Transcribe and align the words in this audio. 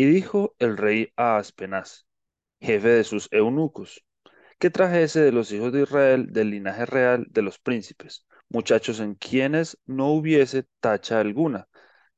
Y 0.00 0.06
dijo 0.06 0.54
el 0.58 0.78
rey 0.78 1.12
a 1.14 1.36
Aspenaz, 1.36 2.06
jefe 2.58 2.88
de 2.88 3.04
sus 3.04 3.28
eunucos, 3.32 4.02
que 4.58 4.70
trajese 4.70 5.20
de 5.20 5.30
los 5.30 5.52
hijos 5.52 5.74
de 5.74 5.82
Israel 5.82 6.32
del 6.32 6.48
linaje 6.48 6.86
real 6.86 7.26
de 7.28 7.42
los 7.42 7.58
príncipes, 7.58 8.24
muchachos 8.48 8.98
en 9.00 9.14
quienes 9.14 9.76
no 9.84 10.06
hubiese 10.06 10.64
tacha 10.80 11.20
alguna, 11.20 11.68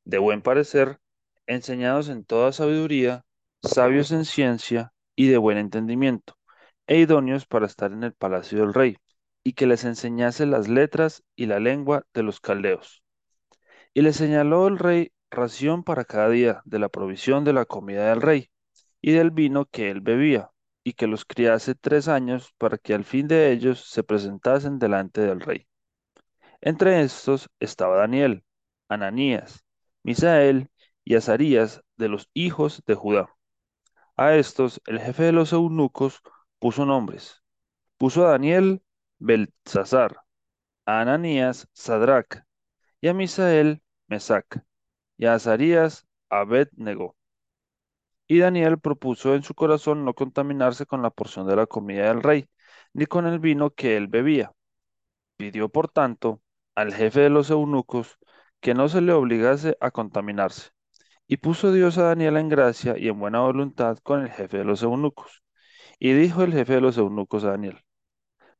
de 0.04 0.18
buen 0.18 0.42
parecer, 0.42 1.00
enseñados 1.48 2.08
en 2.08 2.24
toda 2.24 2.52
sabiduría, 2.52 3.24
sabios 3.64 4.12
en 4.12 4.26
ciencia 4.26 4.92
y 5.16 5.26
de 5.26 5.38
buen 5.38 5.58
entendimiento, 5.58 6.38
e 6.86 7.00
idóneos 7.00 7.46
para 7.46 7.66
estar 7.66 7.90
en 7.90 8.04
el 8.04 8.12
palacio 8.12 8.60
del 8.60 8.74
rey, 8.74 8.96
y 9.42 9.54
que 9.54 9.66
les 9.66 9.82
enseñase 9.82 10.46
las 10.46 10.68
letras 10.68 11.24
y 11.34 11.46
la 11.46 11.58
lengua 11.58 12.06
de 12.14 12.22
los 12.22 12.38
caldeos. 12.38 13.02
Y 13.92 14.02
le 14.02 14.12
señaló 14.12 14.68
el 14.68 14.78
rey 14.78 15.10
ración 15.32 15.82
para 15.82 16.04
cada 16.04 16.28
día 16.28 16.62
de 16.64 16.78
la 16.78 16.88
provisión 16.88 17.44
de 17.44 17.52
la 17.52 17.64
comida 17.64 18.10
del 18.10 18.22
rey 18.22 18.50
y 19.00 19.12
del 19.12 19.30
vino 19.32 19.66
que 19.66 19.90
él 19.90 20.00
bebía, 20.00 20.50
y 20.84 20.94
que 20.94 21.06
los 21.06 21.24
criase 21.24 21.74
tres 21.74 22.08
años 22.08 22.54
para 22.58 22.78
que 22.78 22.94
al 22.94 23.04
fin 23.04 23.28
de 23.28 23.52
ellos 23.52 23.88
se 23.88 24.04
presentasen 24.04 24.78
delante 24.78 25.20
del 25.20 25.40
rey. 25.40 25.66
Entre 26.60 27.02
estos 27.02 27.48
estaba 27.60 27.96
Daniel, 27.96 28.44
Ananías, 28.88 29.64
Misael 30.02 30.70
y 31.04 31.16
Azarías 31.16 31.82
de 31.96 32.08
los 32.08 32.28
hijos 32.34 32.82
de 32.86 32.94
Judá. 32.94 33.28
A 34.16 34.34
estos 34.36 34.80
el 34.86 35.00
jefe 35.00 35.24
de 35.24 35.32
los 35.32 35.52
eunucos 35.52 36.20
puso 36.58 36.86
nombres. 36.86 37.42
Puso 37.98 38.26
a 38.26 38.32
Daniel 38.32 38.82
Belsasar, 39.18 40.16
a 40.86 41.00
Ananías 41.00 41.68
Sadrach, 41.72 42.44
y 43.00 43.08
a 43.08 43.14
Misael 43.14 43.82
Mesac, 44.06 44.64
y 45.22 45.26
a 45.26 45.34
Azarías 45.34 46.08
Abed-Nego. 46.30 47.14
Y 48.26 48.40
Daniel 48.40 48.80
propuso 48.80 49.36
en 49.36 49.44
su 49.44 49.54
corazón 49.54 50.04
no 50.04 50.14
contaminarse 50.14 50.84
con 50.84 51.00
la 51.00 51.10
porción 51.10 51.46
de 51.46 51.54
la 51.54 51.66
comida 51.66 52.08
del 52.08 52.24
rey, 52.24 52.48
ni 52.92 53.06
con 53.06 53.28
el 53.28 53.38
vino 53.38 53.70
que 53.70 53.96
él 53.96 54.08
bebía. 54.08 54.52
Pidió, 55.36 55.68
por 55.68 55.88
tanto, 55.88 56.42
al 56.74 56.92
jefe 56.92 57.20
de 57.20 57.30
los 57.30 57.50
eunucos 57.50 58.18
que 58.58 58.74
no 58.74 58.88
se 58.88 59.00
le 59.00 59.12
obligase 59.12 59.76
a 59.80 59.92
contaminarse. 59.92 60.70
Y 61.28 61.36
puso 61.36 61.72
Dios 61.72 61.98
a 61.98 62.04
Daniel 62.04 62.36
en 62.36 62.48
gracia 62.48 62.98
y 62.98 63.06
en 63.06 63.20
buena 63.20 63.42
voluntad 63.42 63.98
con 64.02 64.22
el 64.22 64.30
jefe 64.30 64.58
de 64.58 64.64
los 64.64 64.82
eunucos. 64.82 65.44
Y 66.00 66.14
dijo 66.14 66.42
el 66.42 66.52
jefe 66.52 66.74
de 66.74 66.80
los 66.80 66.98
eunucos 66.98 67.44
a 67.44 67.50
Daniel, 67.50 67.78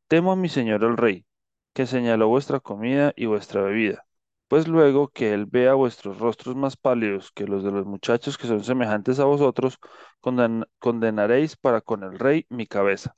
Temo 0.06 0.30
a 0.30 0.36
mi 0.36 0.48
señor 0.48 0.84
el 0.84 0.96
rey, 0.96 1.26
que 1.72 1.86
señaló 1.86 2.28
vuestra 2.28 2.60
comida 2.60 3.12
y 3.16 3.26
vuestra 3.26 3.62
bebida 3.62 4.06
pues 4.52 4.68
luego 4.68 5.08
que 5.08 5.32
él 5.32 5.46
vea 5.46 5.72
vuestros 5.72 6.18
rostros 6.18 6.54
más 6.56 6.76
pálidos 6.76 7.32
que 7.32 7.46
los 7.46 7.64
de 7.64 7.70
los 7.70 7.86
muchachos 7.86 8.36
que 8.36 8.46
son 8.46 8.62
semejantes 8.62 9.18
a 9.18 9.24
vosotros, 9.24 9.78
condenaréis 10.78 11.56
para 11.56 11.80
con 11.80 12.02
el 12.04 12.18
rey 12.18 12.44
mi 12.50 12.66
cabeza. 12.66 13.16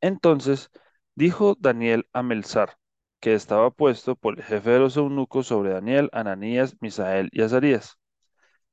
Entonces 0.00 0.70
dijo 1.14 1.54
Daniel 1.60 2.08
a 2.14 2.22
Melzar, 2.22 2.78
que 3.20 3.34
estaba 3.34 3.70
puesto 3.70 4.16
por 4.16 4.38
el 4.38 4.42
jefe 4.42 4.70
de 4.70 4.78
los 4.78 4.96
eunucos 4.96 5.48
sobre 5.48 5.72
Daniel, 5.74 6.08
Ananías, 6.14 6.78
Misael 6.80 7.28
y 7.30 7.42
Azarías. 7.42 7.98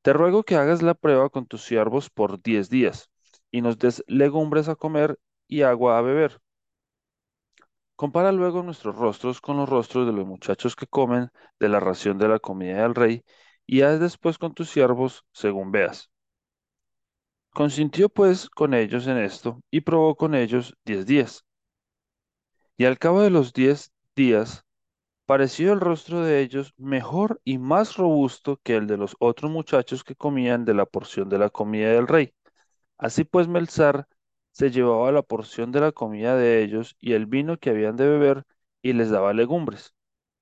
Te 0.01 0.13
ruego 0.13 0.43
que 0.43 0.55
hagas 0.55 0.81
la 0.81 0.93
prueba 0.93 1.29
con 1.29 1.45
tus 1.45 1.63
siervos 1.65 2.09
por 2.09 2.41
diez 2.41 2.69
días, 2.69 3.09
y 3.51 3.61
nos 3.61 3.77
des 3.77 4.01
legumbres 4.07 4.69
a 4.69 4.77
comer 4.77 5.19
y 5.49 5.63
agua 5.63 5.97
a 5.97 6.01
beber 6.01 6.39
Compara 7.95 8.31
luego 8.31 8.63
nuestros 8.63 8.95
rostros 8.95 9.41
con 9.41 9.57
los 9.57 9.69
rostros 9.69 10.05
de 10.05 10.13
los 10.13 10.25
muchachos 10.25 10.75
que 10.75 10.87
comen 10.87 11.29
de 11.59 11.69
la 11.69 11.79
ración 11.79 12.17
de 12.17 12.27
la 12.27 12.39
comida 12.39 12.81
del 12.83 12.95
rey, 12.95 13.23
y 13.65 13.81
haz 13.81 13.99
después 13.99 14.37
con 14.37 14.53
tus 14.53 14.69
siervos 14.69 15.25
según 15.31 15.71
veas. 15.71 16.09
Consintió 17.51 18.09
pues 18.09 18.49
con 18.49 18.75
ellos 18.75 19.07
en 19.07 19.17
esto, 19.17 19.61
y 19.71 19.81
probó 19.81 20.15
con 20.15 20.35
ellos 20.35 20.75
diez 20.85 21.05
días. 21.05 21.43
Y 22.77 22.85
al 22.85 22.97
cabo 22.99 23.21
de 23.21 23.29
los 23.29 23.53
diez 23.53 23.91
días, 24.15 24.65
pareció 25.25 25.73
el 25.73 25.81
rostro 25.81 26.21
de 26.21 26.41
ellos 26.41 26.73
mejor 26.77 27.41
y 27.45 27.57
más 27.57 27.97
robusto 27.97 28.59
que 28.63 28.75
el 28.75 28.87
de 28.87 28.97
los 28.97 29.15
otros 29.19 29.51
muchachos 29.51 30.03
que 30.03 30.15
comían 30.15 30.65
de 30.65 30.73
la 30.73 30.85
porción 30.85 31.29
de 31.29 31.39
la 31.39 31.49
comida 31.49 31.89
del 31.91 32.07
rey. 32.07 32.33
Así 32.97 33.23
pues 33.25 33.47
Melzar 33.47 34.07
se 34.55 34.71
llevaba 34.71 35.11
la 35.11 35.21
porción 35.21 35.73
de 35.73 35.81
la 35.81 35.91
comida 35.91 36.37
de 36.37 36.63
ellos 36.63 36.95
y 37.01 37.11
el 37.11 37.25
vino 37.25 37.57
que 37.57 37.71
habían 37.71 37.97
de 37.97 38.07
beber 38.07 38.45
y 38.81 38.93
les 38.93 39.09
daba 39.09 39.33
legumbres. 39.33 39.93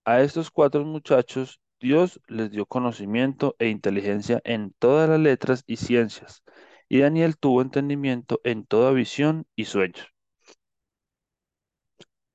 A 0.06 0.22
estos 0.22 0.52
cuatro 0.52 0.86
muchachos 0.86 1.62
Dios 1.80 2.22
les 2.28 2.52
dio 2.52 2.68
conocimiento 2.68 3.56
e 3.58 3.70
inteligencia 3.70 4.40
en 4.44 4.72
todas 4.78 5.10
las 5.10 5.20
letras 5.20 5.64
y 5.66 5.78
ciencias, 5.78 6.44
y 6.88 7.00
Daniel 7.00 7.38
tuvo 7.38 7.64
entendimiento 7.64 8.40
en 8.44 8.68
toda 8.68 8.92
visión 8.92 9.48
y 9.56 9.66
sueños. 9.66 10.08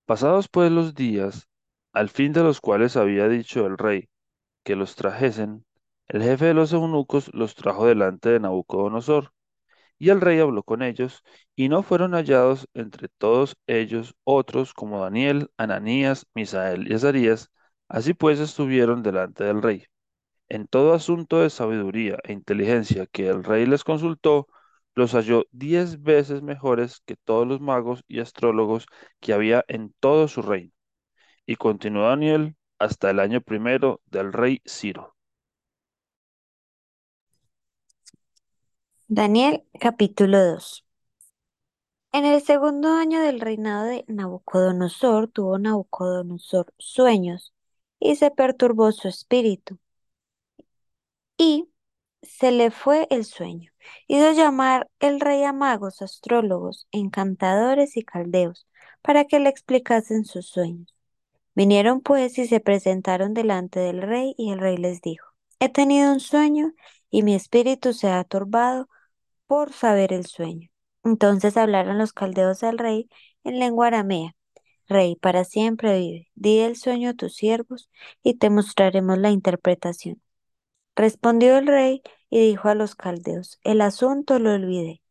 Pasados 0.05 0.49
pues 0.49 0.73
los 0.73 0.97
días, 0.97 1.49
al 1.93 2.09
fin 2.09 2.33
de 2.33 2.43
los 2.43 2.61
cuales 2.61 2.97
había 2.97 3.29
dicho 3.29 3.65
el 3.67 3.79
rey 3.79 4.09
que 4.65 4.75
los 4.75 4.97
trajesen, 4.97 5.65
el 6.09 6.25
jefe 6.25 6.47
de 6.47 6.55
los 6.55 6.73
eunucos 6.73 7.33
los 7.35 7.55
trajo 7.55 7.87
delante 7.87 8.31
de 8.31 8.41
Nabucodonosor, 8.41 9.33
y 9.99 10.11
el 10.11 10.21
rey 10.21 10.39
habló 10.41 10.63
con 10.63 10.83
ellos, 10.83 11.23
y 11.57 11.69
no 11.69 11.83
fueron 11.83 12.13
hallados 12.15 12.69
entre 12.75 13.09
todos 13.09 13.57
ellos 13.67 14.15
otros 14.25 14.75
como 14.75 15.01
Daniel, 15.03 15.51
Ananías, 15.57 16.27
Misael 16.35 16.91
y 16.91 16.95
Azarías, 16.95 17.51
así 17.89 18.15
pues 18.15 18.41
estuvieron 18.41 19.03
delante 19.03 19.45
del 19.45 19.63
rey. 19.63 19.85
En 20.49 20.67
todo 20.67 20.95
asunto 20.95 21.41
de 21.41 21.51
sabiduría 21.51 22.19
e 22.25 22.33
inteligencia 22.35 23.07
que 23.07 23.29
el 23.29 23.45
rey 23.45 23.67
les 23.67 23.85
consultó, 23.85 24.47
los 24.95 25.13
halló 25.15 25.47
diez 25.53 26.03
veces 26.03 26.43
mejores 26.43 27.01
que 27.07 27.17
todos 27.17 27.47
los 27.47 27.61
magos 27.61 28.05
y 28.09 28.21
astrólogos 28.21 28.87
que 29.21 29.33
había 29.33 29.65
en 29.69 29.95
todo 30.01 30.29
su 30.29 30.43
reino. 30.43 30.73
Y 31.47 31.57
continuó 31.57 32.05
Daniel 32.09 32.57
hasta 32.79 33.11
el 33.11 33.21
año 33.21 33.41
primero 33.43 34.01
del 34.07 34.33
rey 34.33 34.63
Ciro. 34.67 35.18
Daniel 39.11 39.65
capítulo 39.81 40.45
2 40.45 40.85
En 42.13 42.27
el 42.27 42.43
segundo 42.43 42.93
año 42.93 43.23
del 43.23 43.41
reinado 43.41 43.87
de 43.87 44.05
Nabucodonosor 44.07 45.29
tuvo 45.29 45.59
Nabucodonosor 45.59 46.75
sueños 46.77 47.55
y 47.99 48.17
se 48.17 48.31
perturbó 48.31 48.93
su 48.93 49.09
espíritu 49.09 49.79
y 51.39 51.71
se 52.21 52.53
le 52.53 52.71
fue 52.71 53.07
el 53.09 53.25
sueño. 53.25 53.73
Hizo 54.09 54.33
llamar 54.33 54.91
el 55.01 55.21
rey 55.21 55.43
a 55.45 55.55
magos, 55.55 56.03
astrólogos, 56.03 56.87
encantadores 56.93 57.97
y 57.97 58.05
caldeos 58.05 58.67
para 59.01 59.25
que 59.25 59.41
le 59.41 59.49
explicasen 59.49 60.27
sus 60.27 60.51
sueños. 60.51 60.95
Vinieron 61.55 62.03
pues 62.03 62.39
y 62.39 62.47
se 62.47 62.61
presentaron 62.61 63.33
delante 63.33 63.81
del 63.81 64.03
rey 64.03 64.35
y 64.37 64.53
el 64.53 64.59
rey 64.59 64.77
les 64.77 65.01
dijo, 65.01 65.29
he 65.61 65.71
tenido 65.71 66.13
un 66.13 66.21
sueño 66.21 66.75
y 67.09 67.23
mi 67.23 67.35
espíritu 67.35 67.95
se 67.95 68.09
ha 68.09 68.23
turbado 68.25 68.91
por 69.49 69.73
saber 69.73 70.13
el 70.13 70.27
sueño. 70.27 70.71
Entonces 71.05 71.57
hablaron 71.57 71.99
los 71.99 72.13
caldeos 72.13 72.63
al 72.63 72.79
rey 72.79 73.11
en 73.45 73.59
lengua 73.59 73.89
aramea. 73.89 74.37
Rey, 74.89 75.17
para 75.17 75.45
siempre 75.45 75.99
vive. 75.99 76.29
Di 76.37 76.61
el 76.61 76.77
sueño 76.77 77.11
a 77.11 77.15
tus 77.15 77.35
siervos 77.35 77.91
y 78.23 78.35
te 78.35 78.51
mostraremos 78.51 79.19
la 79.19 79.31
interpretación. 79.31 80.23
Respondió 80.97 81.59
el 81.59 81.67
rey 81.67 82.03
y 82.31 82.41
dijo 82.41 82.69
a 82.69 82.75
los 82.75 82.95
caldeos, 82.95 83.59
el 83.65 83.81
asunto 83.81 84.39
lo 84.39 84.53
olvidé. 84.53 85.03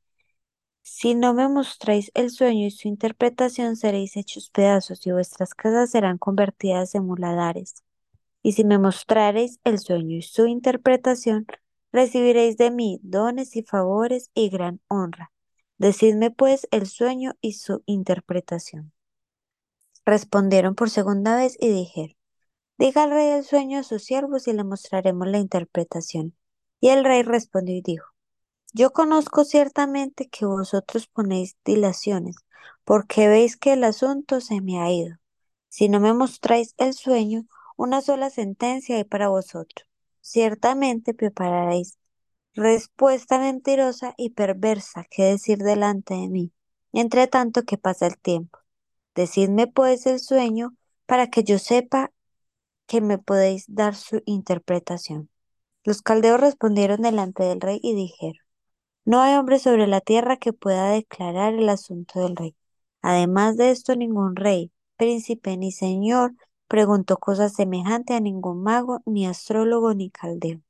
Si 0.82 1.16
no 1.16 1.34
me 1.34 1.50
mostráis 1.50 2.12
el 2.14 2.32
sueño 2.32 2.68
y 2.68 2.72
su 2.72 2.88
interpretación, 2.88 3.76
seréis 3.76 4.16
hechos 4.18 4.50
pedazos 4.50 5.06
y 5.06 5.12
vuestras 5.12 5.54
casas 5.54 5.92
serán 5.92 6.18
convertidas 6.18 6.96
en 6.96 7.06
muladares. 7.06 7.84
Y 8.42 8.54
si 8.54 8.64
me 8.64 8.80
mostrareis 8.80 9.60
el 9.66 9.80
sueño 9.80 10.18
y 10.18 10.22
su 10.22 10.48
interpretación, 10.48 11.46
recibiréis 11.98 12.58
de 12.58 12.70
mí 12.70 13.00
dones 13.02 13.56
y 13.56 13.64
favores 13.64 14.30
y 14.36 14.50
gran 14.50 14.80
honra. 14.88 15.32
Decidme 15.80 16.30
pues 16.30 16.68
el 16.70 16.86
sueño 16.86 17.34
y 17.42 17.54
su 17.54 17.82
interpretación. 17.88 18.94
Respondieron 20.06 20.76
por 20.76 20.92
segunda 20.92 21.36
vez 21.36 21.58
y 21.60 21.70
dijeron, 21.70 22.16
diga 22.78 23.04
al 23.04 23.10
rey 23.10 23.30
el 23.30 23.44
sueño 23.44 23.80
a 23.80 23.84
sus 23.84 24.04
siervos 24.04 24.48
y 24.48 24.54
le 24.54 24.64
mostraremos 24.64 25.28
la 25.28 25.40
interpretación. 25.40 26.36
Y 26.80 26.90
el 26.90 27.04
rey 27.04 27.24
respondió 27.24 27.76
y 27.76 27.82
dijo, 27.82 28.06
Yo 28.74 28.92
conozco 28.92 29.44
ciertamente 29.44 30.30
que 30.30 30.46
vosotros 30.46 31.08
ponéis 31.08 31.58
dilaciones, 31.66 32.36
porque 32.84 33.28
veis 33.28 33.58
que 33.58 33.74
el 33.74 33.84
asunto 33.84 34.40
se 34.40 34.62
me 34.62 34.80
ha 34.80 34.92
ido. 34.92 35.18
Si 35.68 35.90
no 35.90 36.00
me 36.00 36.14
mostráis 36.14 36.76
el 36.78 36.94
sueño, 36.94 37.48
una 37.76 38.02
sola 38.02 38.30
sentencia 38.30 38.98
hay 38.98 39.04
para 39.04 39.30
vosotros. 39.30 39.87
Ciertamente 40.30 41.14
prepararéis 41.14 41.98
respuesta 42.54 43.40
mentirosa 43.40 44.14
y 44.18 44.32
perversa 44.32 45.06
que 45.10 45.24
decir 45.24 45.60
delante 45.60 46.16
de 46.16 46.28
mí, 46.28 46.52
entre 46.92 47.28
tanto 47.28 47.64
que 47.64 47.78
pasa 47.78 48.08
el 48.08 48.18
tiempo. 48.18 48.60
Decidme 49.16 49.68
pues 49.68 50.06
el 50.06 50.20
sueño 50.20 50.76
para 51.06 51.28
que 51.28 51.46
yo 51.46 51.60
sepa 51.60 52.12
que 52.88 53.00
me 53.00 53.20
podéis 53.20 53.74
dar 53.74 53.96
su 53.96 54.22
interpretación. 54.26 55.30
Los 55.86 56.02
caldeos 56.02 56.42
respondieron 56.42 57.04
delante 57.04 57.44
del 57.44 57.62
rey 57.62 57.80
y 57.82 57.96
dijeron, 57.96 58.44
no 59.06 59.22
hay 59.22 59.36
hombre 59.36 59.60
sobre 59.60 59.88
la 59.88 60.02
tierra 60.02 60.36
que 60.36 60.52
pueda 60.52 60.90
declarar 60.90 61.54
el 61.54 61.70
asunto 61.70 62.20
del 62.20 62.36
rey. 62.36 62.54
Además 63.02 63.56
de 63.56 63.72
esto, 63.72 63.96
ningún 63.96 64.36
rey, 64.36 64.74
príncipe 64.98 65.56
ni 65.56 65.72
señor 65.72 66.34
preguntó 66.68 67.18
cosa 67.18 67.50
semejante 67.50 68.14
a 68.14 68.20
ningún 68.20 68.64
mago, 68.64 69.02
ni 69.06 69.26
astrólogo, 69.28 69.94
ni 69.94 70.10
caldeo. 70.12 70.62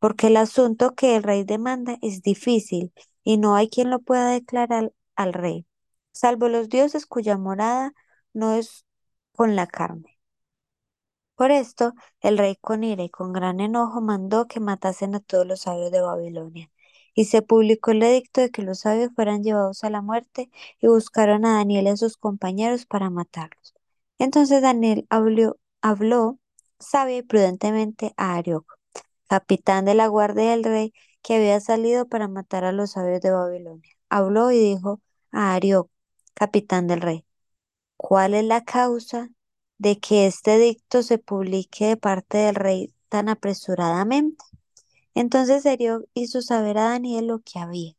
Porque 0.00 0.28
el 0.28 0.36
asunto 0.38 0.94
que 0.94 1.16
el 1.16 1.22
rey 1.24 1.44
demanda 1.44 1.98
es 2.02 2.22
difícil 2.22 2.92
y 3.24 3.38
no 3.38 3.56
hay 3.56 3.68
quien 3.68 3.90
lo 3.90 4.00
pueda 4.00 4.30
declarar 4.30 4.92
al 5.16 5.32
rey, 5.34 5.66
salvo 6.12 6.48
los 6.48 6.68
dioses 6.68 7.06
cuya 7.06 7.38
morada 7.38 7.94
no 8.34 8.54
es 8.54 8.86
con 9.32 9.56
la 9.56 9.66
carne. 9.68 10.18
Por 11.36 11.50
esto, 11.52 11.94
el 12.20 12.38
rey 12.38 12.56
con 12.56 12.84
ira 12.84 13.02
y 13.04 13.10
con 13.10 13.32
gran 13.32 13.60
enojo 13.60 14.00
mandó 14.02 14.46
que 14.48 14.60
matasen 14.60 15.14
a 15.14 15.20
todos 15.20 15.46
los 15.46 15.60
sabios 15.62 15.90
de 15.92 16.00
Babilonia. 16.02 16.70
Y 17.14 17.26
se 17.26 17.42
publicó 17.42 17.92
el 17.92 18.02
edicto 18.02 18.40
de 18.42 18.50
que 18.50 18.62
los 18.62 18.80
sabios 18.80 19.12
fueran 19.14 19.42
llevados 19.44 19.84
a 19.84 19.90
la 19.90 20.02
muerte 20.02 20.50
y 20.80 20.88
buscaron 20.88 21.46
a 21.46 21.54
Daniel 21.56 21.86
y 21.86 21.90
a 21.90 21.96
sus 21.96 22.16
compañeros 22.18 22.86
para 22.86 23.10
matarlos. 23.10 23.75
Entonces 24.18 24.62
Daniel 24.62 25.06
habló, 25.10 25.58
habló 25.82 26.38
sabia 26.78 27.18
y 27.18 27.22
prudentemente 27.22 28.12
a 28.16 28.34
Arioc, 28.36 28.66
capitán 29.28 29.84
de 29.84 29.94
la 29.94 30.06
guardia 30.08 30.50
del 30.50 30.64
rey, 30.64 30.92
que 31.22 31.36
había 31.36 31.60
salido 31.60 32.08
para 32.08 32.28
matar 32.28 32.64
a 32.64 32.72
los 32.72 32.92
sabios 32.92 33.20
de 33.20 33.30
Babilonia. 33.32 33.90
Habló 34.08 34.50
y 34.52 34.58
dijo 34.58 35.00
a 35.32 35.54
Arioc, 35.54 35.90
capitán 36.34 36.86
del 36.86 37.00
rey, 37.00 37.24
¿cuál 37.96 38.34
es 38.34 38.44
la 38.44 38.64
causa 38.64 39.30
de 39.78 39.98
que 39.98 40.26
este 40.26 40.54
edicto 40.56 41.02
se 41.02 41.18
publique 41.18 41.86
de 41.86 41.96
parte 41.96 42.38
del 42.38 42.54
rey 42.54 42.94
tan 43.08 43.28
apresuradamente? 43.28 44.44
Entonces 45.14 45.66
Arioc 45.66 46.04
hizo 46.14 46.42
saber 46.42 46.78
a 46.78 46.90
Daniel 46.90 47.26
lo 47.28 47.40
que 47.40 47.58
había. 47.58 47.92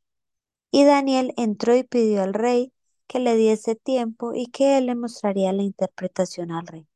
Y 0.72 0.86
Daniel 0.86 1.34
entró 1.38 1.76
y 1.76 1.84
pidió 1.84 2.24
al 2.24 2.34
rey 2.34 2.74
que 3.08 3.20
le 3.20 3.36
diese 3.36 3.76
tiempo 3.76 4.34
y 4.34 4.48
que 4.48 4.78
él 4.78 4.88
le 4.88 4.96
mostraría 4.96 5.54
la 5.54 5.64
interpretación 5.64 6.52
al 6.52 6.68
rey. 6.68 6.88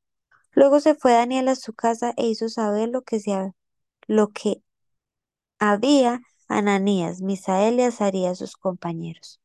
Luego 0.54 0.80
se 0.80 0.96
fue 0.96 1.14
Daniel 1.14 1.48
a 1.48 1.56
su 1.56 1.74
casa 1.74 2.14
e 2.18 2.28
hizo 2.28 2.50
saber 2.50 2.90
lo 2.90 3.04
que, 3.04 3.20
se, 3.20 3.54
lo 4.08 4.30
que 4.32 4.62
había 5.60 6.22
Ananías, 6.50 7.22
Misael 7.22 7.80
y 7.80 7.84
Azarías 7.84 8.38
sus 8.38 8.58
compañeros, 8.58 9.40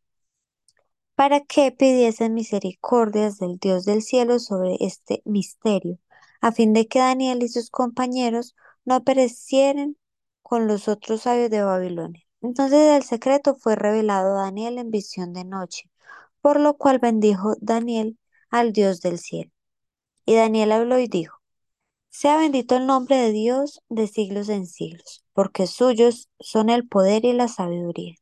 para 1.15 1.41
que 1.41 1.73
pidiesen 1.73 2.35
misericordias 2.35 3.39
del 3.39 3.59
Dios 3.59 3.85
del 3.85 4.03
cielo 4.03 4.39
sobre 4.39 4.77
este 4.81 5.23
misterio, 5.25 5.99
a 6.41 6.53
fin 6.53 6.73
de 6.73 6.89
que 6.89 6.99
Daniel 6.99 7.43
y 7.43 7.49
sus 7.49 7.71
compañeros 7.71 8.55
no 8.85 9.05
perecieren 9.05 9.97
con 10.43 10.67
los 10.67 10.89
otros 10.89 11.23
sabios 11.23 11.51
de 11.51 11.63
Babilonia. 11.63 12.23
Entonces 12.43 12.97
el 12.97 13.03
secreto 13.03 13.57
fue 13.57 13.77
revelado 13.77 14.39
a 14.39 14.43
Daniel 14.45 14.79
en 14.79 14.91
visión 14.91 15.33
de 15.33 15.45
noche, 15.45 15.91
por 16.47 16.61
lo 16.61 16.77
cual 16.77 17.01
bendijo 17.01 17.57
Daniel 17.61 18.21
al 18.51 18.73
Dios 18.73 19.01
del 19.01 19.19
cielo. 19.19 19.51
Y 20.25 20.37
Daniel 20.37 20.71
habló 20.71 21.01
y 21.01 21.09
dijo, 21.09 21.39
sea 22.09 22.37
bendito 22.37 22.77
el 22.77 22.87
nombre 22.87 23.17
de 23.17 23.33
Dios 23.33 23.83
de 23.89 24.07
siglos 24.07 24.49
en 24.49 24.69
siglos, 24.69 25.25
porque 25.33 25.67
suyos 25.67 26.29
son 26.39 26.71
el 26.71 26.87
poder 26.87 27.25
y 27.25 27.33
la 27.33 27.49
sabiduría. 27.49 28.15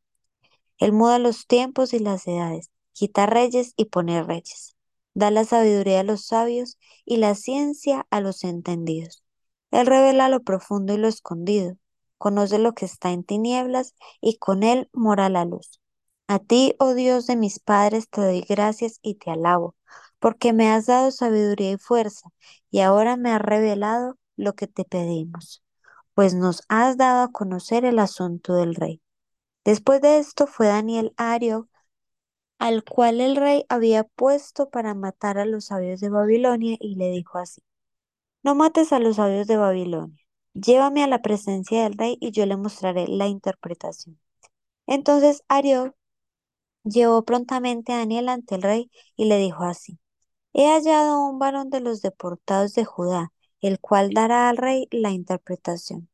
Él 0.78 0.92
muda 0.92 1.18
los 1.18 1.46
tiempos 1.46 1.92
y 1.92 1.98
las 1.98 2.26
edades, 2.26 2.70
quita 2.94 3.26
reyes 3.26 3.74
y 3.76 3.84
pone 3.84 4.22
reyes, 4.22 4.74
da 5.12 5.30
la 5.30 5.44
sabiduría 5.44 6.00
a 6.00 6.04
los 6.04 6.24
sabios 6.24 6.78
y 7.04 7.18
la 7.18 7.34
ciencia 7.34 8.06
a 8.08 8.22
los 8.22 8.42
entendidos. 8.42 9.22
Él 9.70 9.84
revela 9.84 10.30
lo 10.30 10.42
profundo 10.42 10.94
y 10.94 10.96
lo 10.96 11.08
escondido, 11.08 11.76
conoce 12.16 12.58
lo 12.58 12.72
que 12.72 12.86
está 12.86 13.10
en 13.10 13.22
tinieblas 13.22 13.94
y 14.22 14.38
con 14.38 14.62
él 14.62 14.88
mora 14.94 15.28
la 15.28 15.44
luz. 15.44 15.78
A 16.26 16.38
ti, 16.38 16.74
oh 16.78 16.94
Dios 16.94 17.26
de 17.26 17.36
mis 17.36 17.58
padres, 17.60 18.08
te 18.08 18.20
doy 18.20 18.40
gracias 18.42 18.98
y 19.02 19.14
te 19.16 19.30
alabo, 19.30 19.74
porque 20.18 20.52
me 20.52 20.70
has 20.70 20.86
dado 20.86 21.10
sabiduría 21.10 21.72
y 21.72 21.76
fuerza, 21.78 22.30
y 22.70 22.80
ahora 22.80 23.16
me 23.16 23.30
has 23.30 23.40
revelado 23.42 24.18
lo 24.36 24.54
que 24.54 24.66
te 24.66 24.84
pedimos, 24.84 25.62
pues 26.14 26.34
nos 26.34 26.62
has 26.68 26.96
dado 26.96 27.24
a 27.24 27.32
conocer 27.32 27.84
el 27.84 27.98
asunto 27.98 28.54
del 28.54 28.74
rey. 28.74 29.02
Después 29.64 30.00
de 30.02 30.18
esto 30.18 30.46
fue 30.46 30.68
Daniel 30.68 31.14
a 31.16 31.34
Arioc, 31.34 31.68
al 32.58 32.84
cual 32.84 33.20
el 33.20 33.36
rey 33.36 33.66
había 33.68 34.04
puesto 34.04 34.70
para 34.70 34.94
matar 34.94 35.38
a 35.38 35.46
los 35.46 35.66
sabios 35.66 36.00
de 36.00 36.10
Babilonia, 36.10 36.76
y 36.80 36.96
le 36.96 37.10
dijo 37.10 37.38
así, 37.38 37.62
no 38.42 38.54
mates 38.54 38.92
a 38.92 39.00
los 39.00 39.16
sabios 39.16 39.46
de 39.48 39.56
Babilonia, 39.58 40.24
llévame 40.54 41.04
a 41.04 41.08
la 41.08 41.22
presencia 41.22 41.84
del 41.84 41.98
rey 41.98 42.18
y 42.20 42.32
yo 42.32 42.46
le 42.46 42.56
mostraré 42.56 43.08
la 43.08 43.28
interpretación. 43.28 44.20
Entonces 44.86 45.42
Arioc 45.48 45.94
llevó 46.84 47.24
prontamente 47.24 47.92
a 47.92 47.98
Daniel 47.98 48.28
ante 48.28 48.54
el 48.54 48.62
rey 48.62 48.90
y 49.16 49.24
le 49.26 49.38
dijo 49.38 49.64
así, 49.64 49.98
He 50.52 50.68
hallado 50.68 51.28
un 51.28 51.38
varón 51.38 51.70
de 51.70 51.80
los 51.80 52.00
deportados 52.00 52.74
de 52.74 52.84
Judá, 52.84 53.32
el 53.60 53.80
cual 53.80 54.10
dará 54.10 54.48
al 54.48 54.56
rey 54.56 54.86
la 54.90 55.10
interpretación. 55.10 56.08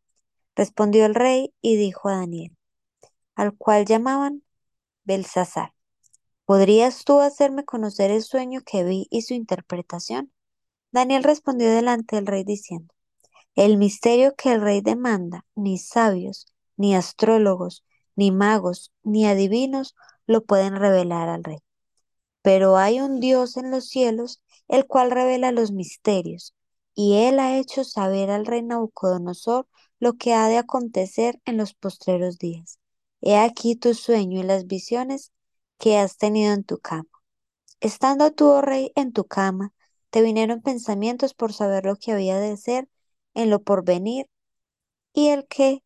Respondió 0.57 1.05
el 1.05 1.15
rey 1.15 1.53
y 1.61 1.77
dijo 1.77 2.09
a 2.09 2.17
Daniel, 2.17 2.57
al 3.35 3.57
cual 3.57 3.85
llamaban 3.85 4.43
Belsasar, 5.05 5.75
¿podrías 6.47 7.05
tú 7.05 7.21
hacerme 7.21 7.65
conocer 7.65 8.11
el 8.11 8.23
sueño 8.23 8.63
que 8.65 8.85
vi 8.85 9.07
y 9.11 9.23
su 9.23 9.35
interpretación? 9.35 10.33
Daniel 10.93 11.23
respondió 11.23 11.71
delante 11.71 12.17
del 12.17 12.27
rey 12.27 12.45
diciendo, 12.45 12.95
el 13.55 13.77
misterio 13.77 14.35
que 14.37 14.53
el 14.53 14.61
rey 14.61 14.81
demanda, 14.81 15.45
ni 15.55 15.79
sabios, 15.79 16.47
ni 16.77 16.95
astrólogos, 16.95 17.85
ni 18.17 18.31
magos, 18.31 18.93
ni 19.03 19.27
adivinos 19.27 19.95
lo 20.31 20.45
pueden 20.45 20.77
revelar 20.77 21.29
al 21.29 21.43
rey. 21.43 21.59
Pero 22.43 22.77
hay 22.77 23.01
un 23.01 23.19
Dios 23.19 23.57
en 23.57 23.71
los 23.73 23.89
cielos, 23.89 24.43
el 24.69 24.87
cual 24.87 25.11
revela 25.11 25.51
los 25.51 25.73
misterios, 25.73 26.55
y 26.95 27.17
él 27.17 27.41
ha 27.41 27.59
hecho 27.59 27.83
saber 27.83 28.31
al 28.31 28.47
rey 28.47 28.63
Nabucodonosor 28.63 29.67
lo 29.99 30.15
que 30.15 30.33
ha 30.35 30.47
de 30.49 30.59
acontecer 30.59 31.41
en 31.45 31.57
los 31.57 31.75
postreros 31.75 32.39
días. 32.39 32.79
He 33.21 33.37
aquí 33.37 33.75
tu 33.75 33.93
sueño 33.95 34.39
y 34.41 34.45
las 34.45 34.69
visiones 34.69 35.33
que 35.79 35.99
has 35.99 36.17
tenido 36.17 36.53
en 36.55 36.63
tu 36.63 36.79
cama. 36.79 37.09
Estando 37.81 38.31
tú, 38.33 38.47
oh 38.47 38.63
rey, 38.63 38.93
en 38.95 39.13
tu 39.13 39.25
cama, 39.25 39.73
te 40.11 40.23
vinieron 40.23 40.63
pensamientos 40.63 41.35
por 41.35 41.53
saber 41.53 41.85
lo 41.87 41.97
que 41.97 42.13
había 42.13 42.39
de 42.39 42.57
ser 42.57 42.89
en 43.35 43.51
lo 43.51 43.63
porvenir, 43.63 44.27
y 45.13 45.29
el 45.31 45.49
que 45.49 45.83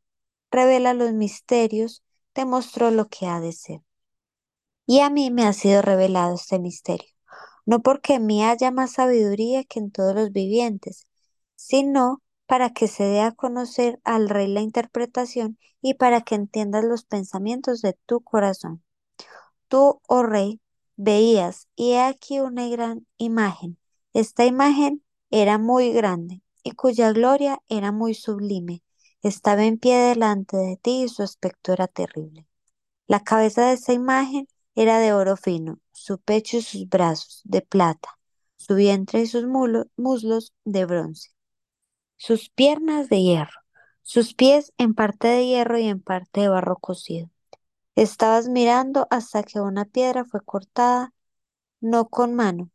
revela 0.51 0.93
los 0.93 1.15
misterios 1.15 2.03
te 2.35 2.45
mostró 2.45 2.91
lo 2.91 3.09
que 3.09 3.27
ha 3.27 3.41
de 3.41 3.53
ser. 3.53 3.84
Y 4.87 5.01
a 5.01 5.11
mí 5.11 5.31
me 5.31 5.47
ha 5.47 5.53
sido 5.53 5.83
revelado 5.83 6.35
este 6.35 6.59
misterio, 6.59 7.09
no 7.67 7.81
porque 7.81 8.15
en 8.15 8.27
mí 8.27 8.45
haya 8.45 8.71
más 8.71 8.93
sabiduría 8.93 9.65
que 9.65 9.79
en 9.81 9.91
todos 9.91 10.15
los 10.15 10.33
vivientes, 10.33 11.07
sino 11.57 12.23
para 12.47 12.71
que 12.71 12.89
se 12.89 13.05
dé 13.05 13.21
a 13.21 13.33
conocer 13.33 14.01
al 14.05 14.29
rey 14.29 14.49
la 14.49 14.61
interpretación 14.61 15.59
y 15.81 15.95
para 15.95 16.21
que 16.23 16.35
entiendas 16.35 16.85
los 16.85 17.05
pensamientos 17.05 17.81
de 17.83 17.95
tu 18.07 18.21
corazón. 18.21 18.83
Tú, 19.69 20.01
oh 20.09 20.23
rey, 20.23 20.61
veías, 20.97 21.69
y 21.77 21.93
he 21.93 22.01
aquí 22.03 22.41
una 22.41 22.69
gran 22.69 23.07
imagen. 23.17 23.79
Esta 24.13 24.45
imagen 24.45 25.03
era 25.31 25.59
muy 25.59 25.93
grande 25.93 26.43
y 26.63 26.73
cuya 26.73 27.13
gloria 27.13 27.61
era 27.69 27.93
muy 27.93 28.15
sublime. 28.15 28.83
Estaba 29.23 29.65
en 29.65 29.79
pie 29.79 29.97
delante 29.97 30.57
de 30.57 30.77
ti 30.77 31.03
y 31.05 31.09
su 31.09 31.23
aspecto 31.23 31.73
era 31.73 31.89
terrible. 31.89 32.47
La 33.07 33.21
cabeza 33.21 33.67
de 33.67 33.75
esa 33.75 33.93
imagen 33.93 34.49
era 34.75 34.99
de 35.01 35.13
oro 35.13 35.37
fino, 35.37 35.79
su 35.93 36.19
pecho 36.19 36.59
y 36.59 36.63
sus 36.63 36.89
brazos 36.89 37.43
de 37.45 37.63
plata, 37.63 38.19
su 38.57 38.75
vientre 38.77 39.21
y 39.23 39.27
sus 39.27 39.45
muslos 39.47 40.55
de 40.65 40.85
bronce, 40.87 41.31
sus 42.17 42.51
piernas 42.51 43.09
de 43.09 43.23
hierro, 43.23 43.61
sus 44.03 44.35
pies 44.35 44.73
en 44.79 44.95
parte 44.95 45.29
de 45.29 45.47
hierro 45.47 45.79
y 45.79 45.89
en 45.89 46.01
parte 46.03 46.43
de 46.43 46.49
barro 46.49 46.77
cocido. 46.79 47.31
Estabas 47.97 48.49
mirando 48.49 49.07
hasta 49.11 49.43
que 49.45 49.61
una 49.61 49.85
piedra 49.87 50.25
fue 50.25 50.41
cortada, 50.45 51.13
no 51.81 52.09
con 52.09 52.35
mano, 52.35 52.71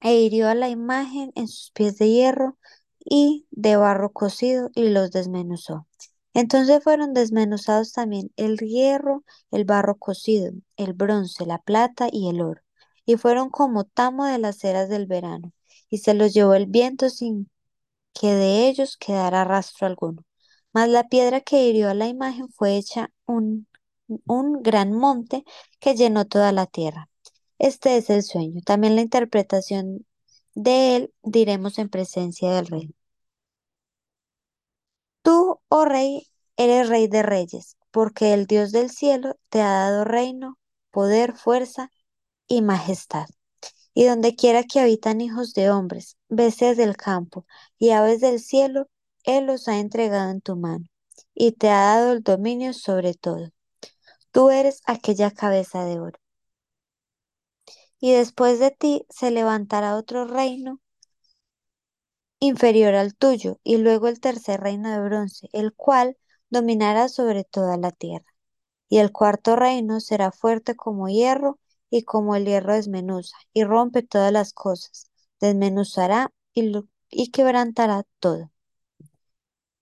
e 0.00 0.14
hirió 0.20 0.48
a 0.48 0.54
la 0.54 0.68
imagen 0.70 1.32
en 1.36 1.48
sus 1.48 1.70
pies 1.72 1.98
de 1.98 2.10
hierro 2.10 2.58
y 3.04 3.46
de 3.50 3.76
barro 3.76 4.12
cocido 4.12 4.70
y 4.74 4.88
los 4.90 5.10
desmenuzó. 5.12 5.86
Entonces 6.36 6.84
fueron 6.84 7.14
desmenuzados 7.14 7.92
también 7.92 8.30
el 8.36 8.58
hierro, 8.58 9.24
el 9.50 9.64
barro 9.64 9.96
cocido, 9.96 10.52
el 10.76 10.92
bronce, 10.92 11.46
la 11.46 11.58
plata 11.58 12.08
y 12.12 12.28
el 12.28 12.42
oro, 12.42 12.62
y 13.06 13.16
fueron 13.16 13.50
como 13.50 13.84
tamo 13.84 14.26
de 14.26 14.38
las 14.38 14.62
eras 14.64 14.88
del 14.90 15.06
verano, 15.06 15.52
y 15.90 15.98
se 15.98 16.14
los 16.14 16.34
llevó 16.34 16.54
el 16.54 16.66
viento 16.66 17.10
sin 17.10 17.50
que 18.14 18.28
de 18.34 18.68
ellos 18.68 18.96
quedara 18.98 19.44
rastro 19.44 19.86
alguno. 19.86 20.24
Mas 20.72 20.88
la 20.90 21.08
piedra 21.08 21.40
que 21.42 21.64
hirió 21.68 21.90
a 21.90 21.94
la 21.94 22.08
imagen 22.08 22.48
fue 22.50 22.76
hecha 22.76 23.12
un, 23.26 23.68
un 24.26 24.62
gran 24.62 24.92
monte 24.92 25.44
que 25.80 25.94
llenó 25.96 26.26
toda 26.26 26.52
la 26.52 26.66
tierra. 26.66 27.08
Este 27.58 27.98
es 27.98 28.10
el 28.10 28.24
sueño. 28.24 28.62
También 28.66 28.96
la 28.96 29.02
interpretación 29.02 30.06
de 30.54 30.96
él 30.96 31.14
diremos 31.24 31.78
en 31.78 31.90
presencia 31.90 32.50
del 32.52 32.68
rey. 32.68 32.95
Tú, 35.26 35.60
oh 35.70 35.84
rey, 35.84 36.28
eres 36.56 36.88
rey 36.88 37.08
de 37.08 37.24
reyes, 37.24 37.76
porque 37.90 38.32
el 38.32 38.46
Dios 38.46 38.70
del 38.70 38.90
cielo 38.90 39.34
te 39.48 39.60
ha 39.60 39.70
dado 39.70 40.04
reino, 40.04 40.56
poder, 40.92 41.36
fuerza 41.36 41.90
y 42.46 42.62
majestad. 42.62 43.26
Y 43.92 44.04
donde 44.04 44.36
quiera 44.36 44.62
que 44.62 44.78
habitan 44.78 45.20
hijos 45.20 45.52
de 45.52 45.68
hombres, 45.68 46.16
bestias 46.28 46.76
del 46.76 46.96
campo 46.96 47.44
y 47.76 47.90
aves 47.90 48.20
del 48.20 48.38
cielo, 48.38 48.86
Él 49.24 49.46
los 49.46 49.66
ha 49.66 49.80
entregado 49.80 50.30
en 50.30 50.42
tu 50.42 50.54
mano, 50.54 50.86
y 51.34 51.50
te 51.50 51.70
ha 51.70 51.96
dado 51.96 52.12
el 52.12 52.22
dominio 52.22 52.72
sobre 52.72 53.14
todo. 53.14 53.50
Tú 54.30 54.50
eres 54.50 54.80
aquella 54.86 55.32
cabeza 55.32 55.84
de 55.84 55.98
oro. 55.98 56.20
Y 57.98 58.12
después 58.12 58.60
de 58.60 58.70
ti 58.70 59.04
se 59.10 59.32
levantará 59.32 59.96
otro 59.96 60.24
reino 60.24 60.80
inferior 62.40 62.94
al 62.94 63.14
tuyo, 63.16 63.58
y 63.64 63.78
luego 63.78 64.08
el 64.08 64.20
tercer 64.20 64.60
reino 64.60 64.90
de 64.90 65.00
bronce, 65.00 65.48
el 65.52 65.74
cual 65.74 66.16
dominará 66.50 67.08
sobre 67.08 67.44
toda 67.44 67.76
la 67.76 67.92
tierra. 67.92 68.26
Y 68.88 68.98
el 68.98 69.12
cuarto 69.12 69.56
reino 69.56 70.00
será 70.00 70.32
fuerte 70.32 70.76
como 70.76 71.08
hierro, 71.08 71.58
y 71.90 72.02
como 72.04 72.36
el 72.36 72.46
hierro 72.46 72.74
desmenuza, 72.74 73.36
y 73.54 73.64
rompe 73.64 74.02
todas 74.02 74.32
las 74.32 74.52
cosas, 74.52 75.10
desmenuzará 75.40 76.32
y, 76.54 76.72
y 77.10 77.30
quebrantará 77.30 78.04
todo. 78.20 78.50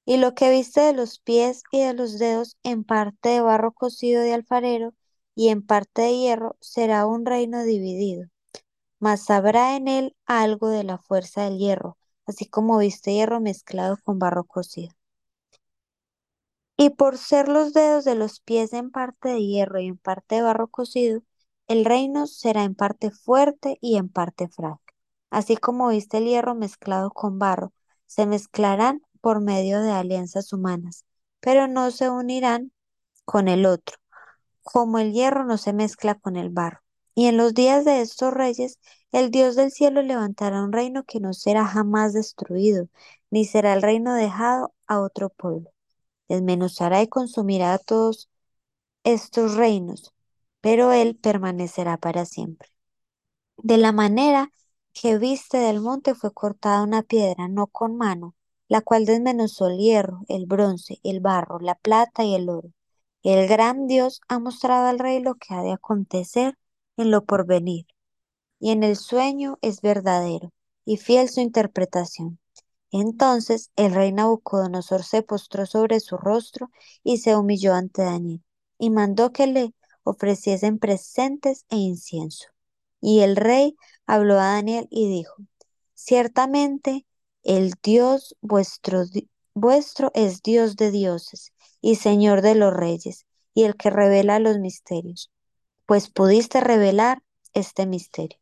Y 0.07 0.17
lo 0.19 0.35
que 0.35 0.51
viste 0.51 0.81
de 0.81 0.93
los 0.95 1.19
pies 1.19 1.63
y 1.71 1.81
de 1.83 1.95
los 1.95 2.19
dedos, 2.19 2.57
en 2.63 2.85
parte 2.85 3.31
de 3.31 3.41
barro 3.41 3.73
cocido 3.73 4.23
de 4.23 4.33
alfarero, 4.35 4.95
y 5.35 5.49
en 5.49 5.63
parte 5.63 6.03
de 6.03 6.17
hierro, 6.19 6.57
será 6.61 7.07
un 7.07 7.27
reino 7.27 7.63
dividido. 7.65 8.29
Mas 9.01 9.31
habrá 9.31 9.77
en 9.77 9.89
él 9.89 10.17
algo 10.27 10.69
de 10.69 10.85
la 10.85 10.99
fuerza 10.99 11.45
del 11.45 11.59
hierro, 11.59 11.99
así 12.27 12.47
como 12.47 12.79
viste 12.79 13.13
hierro 13.15 13.41
mezclado 13.41 13.97
con 14.05 14.19
barro 14.19 14.45
cocido. 14.45 14.95
Y 16.77 16.91
por 16.91 17.19
ser 17.19 17.49
los 17.49 17.73
dedos 17.73 18.05
de 18.05 18.15
los 18.15 18.41
pies 18.41 18.73
en 18.73 18.91
parte 18.91 19.29
de 19.31 19.41
hierro 19.45 19.81
y 19.81 19.87
en 19.89 19.99
parte 19.99 20.37
de 20.37 20.43
barro 20.43 20.69
cocido, 20.69 21.23
el 21.69 21.85
reino 21.85 22.27
será 22.27 22.65
en 22.65 22.75
parte 22.75 23.11
fuerte 23.11 23.79
y 23.81 23.97
en 23.97 24.09
parte 24.09 24.49
frágil. 24.49 24.81
Así 25.31 25.57
como 25.57 25.89
viste 25.89 26.19
el 26.19 26.27
hierro 26.27 26.55
mezclado 26.55 27.11
con 27.11 27.39
barro, 27.39 27.73
se 28.07 28.27
mezclarán 28.27 29.03
por 29.21 29.41
medio 29.41 29.81
de 29.83 29.91
alianzas 29.93 30.53
humanas, 30.53 31.05
pero 31.41 31.67
no 31.69 31.91
se 31.91 32.11
unirán 32.11 32.73
con 33.25 33.49
el 33.49 33.67
otro, 33.67 33.97
como 34.63 35.01
el 35.01 35.13
hierro 35.13 35.45
no 35.47 35.59
se 35.59 35.73
mezcla 35.75 36.17
con 36.17 36.37
el 36.37 36.51
barro. 36.51 36.84
Y 37.15 37.27
en 37.27 37.37
los 37.37 37.55
días 37.55 37.85
de 37.85 38.01
estos 38.01 38.33
reyes, 38.35 38.79
el 39.13 39.31
Dios 39.31 39.57
del 39.57 39.71
cielo 39.71 40.03
levantará 40.03 40.63
un 40.63 40.73
reino 40.73 41.05
que 41.05 41.21
no 41.21 41.33
será 41.33 41.67
jamás 41.67 42.13
destruido, 42.13 42.89
ni 43.31 43.45
será 43.45 43.75
el 43.75 43.83
reino 43.83 44.15
dejado 44.15 44.75
a 44.87 45.01
otro 45.01 45.31
pueblo. 45.31 45.71
Desmenuzará 46.29 47.03
y 47.03 47.09
consumirá 47.09 47.75
a 47.75 47.79
todos 47.79 48.31
estos 49.05 49.55
reinos, 49.57 50.13
pero 50.61 50.93
él 50.93 51.17
permanecerá 51.17 51.99
para 51.99 52.25
siempre. 52.27 52.71
De 53.59 53.79
la 53.79 53.93
manera 53.93 54.51
que 54.93 55.19
viste 55.19 55.59
del 55.59 55.81
monte 55.81 56.15
fue 56.15 56.33
cortada 56.33 56.83
una 56.83 57.03
piedra, 57.03 57.49
no 57.49 57.67
con 57.67 57.97
mano, 57.97 58.35
la 58.69 58.81
cual 58.81 59.07
desmenuzó 59.07 59.69
el 59.69 59.79
hierro, 59.79 60.23
el 60.29 60.47
bronce, 60.47 61.01
el 61.03 61.21
barro, 61.21 61.59
la 61.61 61.75
plata 61.75 62.25
y 62.25 62.35
el 62.35 62.49
oro. 62.49 62.71
El 63.23 63.49
gran 63.49 63.87
Dios 63.87 64.21
ha 64.29 64.39
mostrado 64.39 64.87
al 64.89 64.99
rey 64.99 65.21
lo 65.21 65.35
que 65.37 65.55
ha 65.55 65.63
de 65.63 65.73
acontecer 65.73 66.57
en 66.97 67.11
lo 67.11 67.25
porvenir, 67.25 67.87
y 68.59 68.71
en 68.71 68.83
el 68.83 68.97
sueño 68.97 69.59
es 69.63 69.81
verdadero 69.81 70.53
y 70.85 70.97
fiel 70.97 71.29
su 71.29 71.41
interpretación. 71.41 72.39
Entonces 72.91 73.71
el 73.77 73.93
rey 73.95 74.13
Nabucodonosor 74.13 75.03
se 75.03 75.23
postró 75.23 75.67
sobre 75.67 76.01
su 76.01 76.17
rostro 76.17 76.71
y 77.03 77.19
se 77.19 77.37
humilló 77.37 77.75
ante 77.75 78.03
Daniel, 78.03 78.43
y 78.79 78.91
mandó 78.91 79.33
que 79.33 79.47
le 79.47 79.75
ofreciesen 80.05 80.79
presentes 80.79 81.65
e 81.71 81.77
incienso. 81.77 82.49
Y 83.01 83.21
el 83.21 83.37
rey 83.37 83.77
habló 84.07 84.35
a 84.35 84.53
Daniel 84.55 84.87
y 84.91 85.09
dijo, 85.09 85.35
Ciertamente 85.95 87.07
el 87.43 87.75
Dios 87.83 88.37
vuestro, 88.41 89.05
vuestro 89.55 90.11
es 90.15 90.43
Dios 90.43 90.77
de 90.77 90.91
dioses 90.91 91.53
y 91.81 91.97
Señor 91.97 92.43
de 92.43 92.55
los 92.55 92.73
reyes, 92.73 93.27
y 93.55 93.65
el 93.65 93.77
que 93.77 93.91
revela 93.91 94.39
los 94.39 94.59
misterios, 94.59 95.31
pues 95.87 96.11
pudiste 96.11 96.61
revelar 96.61 97.23
este 97.53 97.87
misterio. 97.87 98.39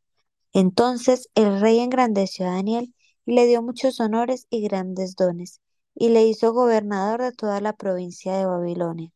Entonces 0.53 1.29
el 1.35 1.61
rey 1.61 1.81
engrandeció 1.81 2.47
a 2.47 2.53
Daniel 2.53 2.95
y 3.27 3.35
le 3.35 3.47
dio 3.47 3.63
muchos 3.63 4.01
honores 4.01 4.47
y 4.51 4.63
grandes 4.63 5.17
dones, 5.17 5.61
y 5.95 6.11
le 6.11 6.25
hizo 6.27 6.53
gobernador 6.53 7.23
de 7.23 7.33
toda 7.33 7.61
la 7.61 7.75
provincia 7.75 8.37
de 8.37 8.47
Babilonia, 8.47 9.11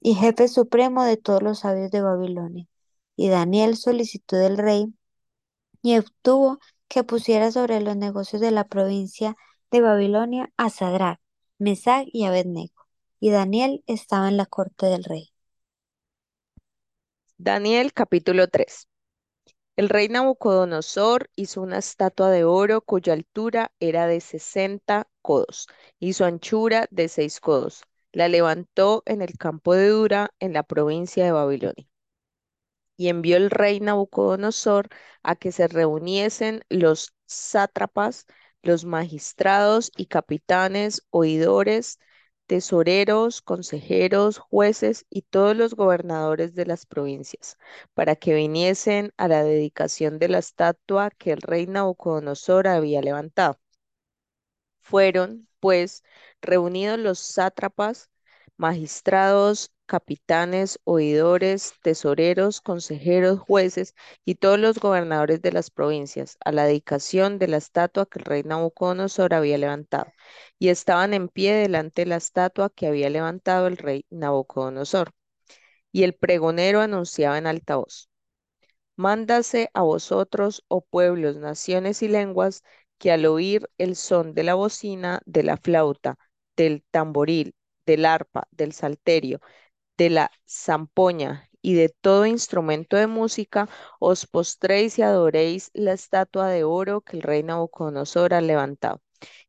y 0.00 0.14
jefe 0.14 0.48
supremo 0.48 1.04
de 1.04 1.16
todos 1.16 1.42
los 1.42 1.60
sabios 1.60 1.90
de 1.90 2.02
Babilonia. 2.02 2.66
Y 3.16 3.28
Daniel 3.28 3.76
solicitó 3.76 4.36
del 4.36 4.58
rey 4.58 4.92
y 5.82 5.98
obtuvo 5.98 6.58
que 6.88 7.04
pusiera 7.04 7.52
sobre 7.52 7.80
los 7.80 7.96
negocios 7.96 8.40
de 8.42 8.50
la 8.50 8.64
provincia 8.68 9.36
de 9.70 9.80
Babilonia 9.82 10.52
a 10.56 10.70
Sadrach, 10.70 11.20
Mesach 11.58 12.06
y 12.12 12.24
Abednego. 12.24 12.74
Y 13.20 13.30
Daniel 13.30 13.84
estaba 13.86 14.28
en 14.28 14.36
la 14.36 14.46
corte 14.46 14.86
del 14.86 15.04
rey. 15.04 15.33
Daniel 17.44 17.92
capítulo 17.92 18.48
3. 18.48 18.88
El 19.76 19.90
rey 19.90 20.08
Nabucodonosor 20.08 21.28
hizo 21.36 21.60
una 21.60 21.76
estatua 21.76 22.30
de 22.30 22.44
oro 22.44 22.80
cuya 22.80 23.12
altura 23.12 23.70
era 23.80 24.06
de 24.06 24.22
60 24.22 25.08
codos 25.20 25.68
y 26.00 26.14
su 26.14 26.24
anchura 26.24 26.86
de 26.90 27.10
6 27.10 27.40
codos. 27.40 27.82
La 28.12 28.28
levantó 28.28 29.02
en 29.04 29.20
el 29.20 29.36
campo 29.36 29.74
de 29.74 29.88
Dura, 29.88 30.30
en 30.40 30.54
la 30.54 30.62
provincia 30.62 31.22
de 31.22 31.32
Babilonia. 31.32 31.86
Y 32.96 33.08
envió 33.08 33.36
el 33.36 33.50
rey 33.50 33.78
Nabucodonosor 33.78 34.88
a 35.22 35.36
que 35.36 35.52
se 35.52 35.68
reuniesen 35.68 36.64
los 36.70 37.12
sátrapas, 37.26 38.24
los 38.62 38.86
magistrados 38.86 39.92
y 39.98 40.06
capitanes, 40.06 41.06
oidores, 41.10 41.98
tesoreros, 42.46 43.42
consejeros, 43.42 44.38
jueces 44.38 45.06
y 45.10 45.22
todos 45.22 45.56
los 45.56 45.74
gobernadores 45.74 46.54
de 46.54 46.66
las 46.66 46.86
provincias, 46.86 47.58
para 47.94 48.16
que 48.16 48.34
viniesen 48.34 49.12
a 49.16 49.28
la 49.28 49.42
dedicación 49.44 50.18
de 50.18 50.28
la 50.28 50.38
estatua 50.38 51.10
que 51.10 51.32
el 51.32 51.40
rey 51.42 51.66
Nabucodonosor 51.66 52.68
había 52.68 53.02
levantado. 53.02 53.58
Fueron, 54.82 55.48
pues, 55.60 56.04
reunidos 56.40 56.98
los 56.98 57.18
sátrapas, 57.18 58.08
magistrados, 58.56 59.72
capitanes, 59.86 60.78
oidores, 60.84 61.74
tesoreros, 61.82 62.60
consejeros, 62.60 63.38
jueces 63.40 63.94
y 64.24 64.36
todos 64.36 64.58
los 64.58 64.78
gobernadores 64.78 65.42
de 65.42 65.52
las 65.52 65.70
provincias 65.70 66.36
a 66.44 66.52
la 66.52 66.64
dedicación 66.64 67.38
de 67.38 67.48
la 67.48 67.58
estatua 67.58 68.06
que 68.06 68.18
el 68.20 68.24
rey 68.24 68.42
Nabucodonosor 68.42 69.34
había 69.34 69.58
levantado, 69.58 70.06
y 70.58 70.68
estaban 70.68 71.14
en 71.14 71.28
pie 71.28 71.54
delante 71.54 72.02
de 72.02 72.06
la 72.06 72.16
estatua 72.16 72.70
que 72.70 72.86
había 72.86 73.10
levantado 73.10 73.66
el 73.66 73.76
rey 73.76 74.06
Nabucodonosor. 74.10 75.12
Y 75.92 76.02
el 76.04 76.14
pregonero 76.14 76.80
anunciaba 76.80 77.38
en 77.38 77.46
alta 77.46 77.76
voz, 77.76 78.10
Mándase 78.96 79.70
a 79.74 79.82
vosotros, 79.82 80.64
oh 80.68 80.82
pueblos, 80.82 81.36
naciones 81.36 82.02
y 82.02 82.08
lenguas, 82.08 82.62
que 82.98 83.12
al 83.12 83.26
oír 83.26 83.68
el 83.78 83.96
son 83.96 84.34
de 84.34 84.42
la 84.44 84.54
bocina, 84.54 85.20
de 85.26 85.42
la 85.44 85.56
flauta, 85.56 86.16
del 86.56 86.84
tamboril, 86.90 87.54
del 87.86 88.04
arpa, 88.06 88.48
del 88.50 88.72
salterio, 88.72 89.40
de 89.96 90.10
la 90.10 90.30
zampoña 90.48 91.48
y 91.62 91.74
de 91.74 91.88
todo 91.88 92.26
instrumento 92.26 92.96
de 92.96 93.06
música, 93.08 93.68
os 94.00 94.26
postréis 94.26 94.98
y 94.98 95.02
adoréis 95.02 95.70
la 95.74 95.92
estatua 95.94 96.48
de 96.48 96.64
oro 96.64 97.00
que 97.00 97.16
el 97.16 97.22
rey 97.22 97.42
Nabucodonosor 97.42 98.34
ha 98.34 98.40
levantado. 98.40 99.00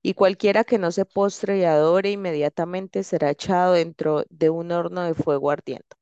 Y 0.01 0.13
cualquiera 0.13 0.63
que 0.63 0.77
no 0.80 0.92
se 0.92 1.06
postre 1.06 1.58
y 1.60 1.63
adore 1.65 2.12
inmediatamente 2.12 3.04
será 3.04 3.32
echado 3.32 3.74
dentro 3.74 4.24
de 4.30 4.50
un 4.50 4.72
horno 4.72 5.04
de 5.04 5.13
fuego 5.15 5.51
ardiente. 5.51 5.96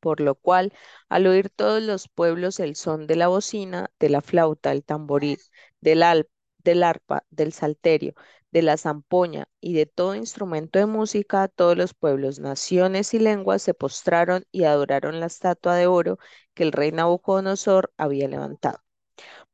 Por 0.00 0.20
lo 0.20 0.34
cual, 0.36 0.72
al 1.08 1.26
oír 1.26 1.50
todos 1.50 1.82
los 1.82 2.08
pueblos 2.08 2.60
el 2.60 2.76
son 2.76 3.06
de 3.06 3.16
la 3.16 3.28
bocina, 3.28 3.90
de 3.98 4.10
la 4.10 4.20
flauta, 4.20 4.70
el 4.72 4.84
tamboril, 4.84 5.38
del, 5.80 6.28
del 6.58 6.82
arpa, 6.82 7.24
del 7.30 7.52
salterio, 7.52 8.14
de 8.54 8.62
la 8.62 8.78
zampoña 8.78 9.48
y 9.60 9.74
de 9.74 9.84
todo 9.86 10.14
instrumento 10.14 10.78
de 10.78 10.86
música, 10.86 11.48
todos 11.48 11.76
los 11.76 11.92
pueblos, 11.94 12.38
naciones 12.40 13.12
y 13.14 13.18
lenguas 13.18 13.62
se 13.62 13.74
postraron 13.74 14.46
y 14.52 14.64
adoraron 14.64 15.20
la 15.20 15.26
estatua 15.26 15.76
de 15.76 15.86
oro 15.88 16.18
que 16.54 16.62
el 16.64 16.72
rey 16.72 16.92
Nabucodonosor 16.92 17.92
había 17.98 18.28
levantado. 18.28 18.78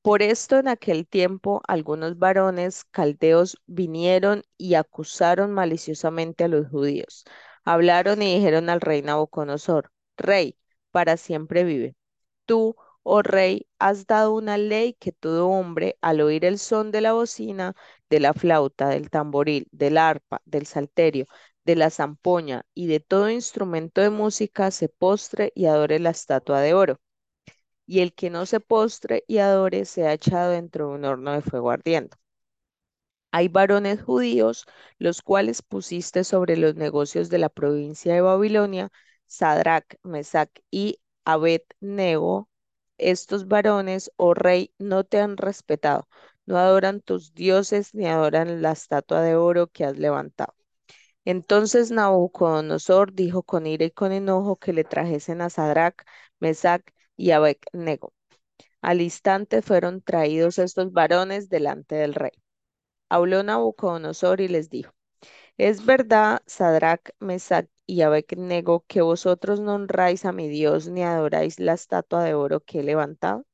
Por 0.03 0.23
esto 0.23 0.59
en 0.59 0.69
aquel 0.69 1.07
tiempo 1.07 1.63
algunos 1.69 2.19
varones 2.19 2.85
caldeos 2.91 3.59
vinieron 3.67 4.43
y 4.59 4.75
acusaron 4.75 5.53
maliciosamente 5.53 6.45
a 6.45 6.49
los 6.49 6.69
judíos. 6.69 7.25
Hablaron 7.65 8.23
y 8.23 8.35
dijeron 8.37 8.69
al 8.71 8.81
rey 8.81 9.03
Nabucodonosor, 9.03 9.91
Rey, 10.17 10.59
para 10.91 11.17
siempre 11.17 11.65
vive. 11.65 11.97
Tú, 12.47 12.77
oh 13.03 13.23
rey, 13.23 13.67
has 13.79 14.07
dado 14.07 14.35
una 14.35 14.59
ley 14.59 14.95
que 14.95 15.13
todo 15.13 15.49
hombre, 15.49 15.97
al 16.01 16.21
oír 16.21 16.45
el 16.45 16.59
son 16.59 16.91
de 16.93 17.01
la 17.01 17.13
bocina, 17.13 17.75
de 18.11 18.21
la 18.21 18.33
flauta, 18.35 18.89
del 18.89 19.11
tamboril, 19.11 19.69
del 19.73 19.99
arpa, 19.99 20.41
del 20.45 20.67
salterio, 20.67 21.27
de 21.65 21.77
la 21.77 21.91
zampoña 21.91 22.65
y 22.75 22.87
de 22.87 23.01
todo 23.01 23.31
instrumento 23.31 24.01
de 24.01 24.11
música, 24.11 24.71
se 24.71 24.89
postre 24.89 25.53
y 25.55 25.67
adore 25.67 25.99
la 26.01 26.11
estatua 26.11 26.61
de 26.61 26.75
oro 26.75 27.01
y 27.87 28.01
el 28.01 28.15
que 28.15 28.31
no 28.31 28.47
se 28.47 28.61
postre 28.61 29.25
y 29.29 29.39
adore 29.39 29.85
sea 29.85 30.15
echado 30.15 30.53
dentro 30.53 30.89
de 30.89 30.95
un 30.97 31.05
horno 31.05 31.33
de 31.33 31.43
fuego 31.43 31.71
ardiendo. 31.71 32.17
Hay 33.33 33.49
varones 33.49 34.03
judíos, 34.03 34.67
los 34.99 35.23
cuales 35.23 35.63
pusiste 35.63 36.25
sobre 36.25 36.57
los 36.57 36.75
negocios 36.77 37.29
de 37.31 37.39
la 37.39 37.49
provincia 37.49 38.15
de 38.15 38.21
Babilonia, 38.21 38.91
Sadrach, 39.27 39.85
Mesach 40.03 40.51
y 40.71 41.01
Abed-Nego. 41.25 42.49
Estos 43.01 43.49
varones, 43.49 44.13
oh 44.17 44.35
rey, 44.35 44.73
no 44.79 45.05
te 45.05 45.21
han 45.21 45.37
respetado, 45.37 46.09
no 46.47 46.59
adoran 46.59 47.01
tus 47.01 47.35
dioses 47.35 47.95
ni 47.95 48.07
adoran 48.07 48.63
la 48.63 48.73
estatua 48.73 49.23
de 49.23 49.37
oro 49.37 49.69
que 49.69 49.85
has 49.85 49.99
levantado. 49.99 50.55
Entonces 51.25 51.91
Nabucodonosor 51.91 53.13
dijo 53.15 53.43
con 53.43 53.67
ira 53.67 53.85
y 53.87 53.91
con 53.91 54.13
enojo 54.13 54.57
que 54.57 54.73
le 54.73 54.85
trajesen 54.85 55.43
a 55.43 55.51
Sadrach, 55.51 56.03
Mesach 56.41 56.83
y 57.17 57.31
Abed-Nego. 57.33 58.13
Al 58.83 59.01
instante 59.01 59.63
fueron 59.63 60.03
traídos 60.03 60.59
estos 60.59 60.93
varones 60.93 61.49
delante 61.49 61.97
del 61.97 62.15
rey. 62.15 62.33
Habló 63.11 63.43
Nabucodonosor 63.43 64.41
y 64.41 64.49
les 64.49 64.71
dijo, 64.71 64.93
¿es 65.59 65.87
verdad, 65.87 66.43
Sadrach, 66.47 67.11
Mesach 67.21 67.69
y 67.91 68.03
Abed-Nego, 68.03 68.85
que 68.89 69.03
vosotros 69.03 69.61
no 69.61 69.75
honráis 69.75 70.25
a 70.25 70.33
mi 70.33 70.49
Dios 70.49 70.89
ni 70.89 71.03
adoráis 71.03 71.59
la 71.61 71.73
estatua 71.75 72.25
de 72.25 72.35
oro 72.35 72.61
que 72.61 72.81
he 72.81 72.83
levantado? 72.85 73.47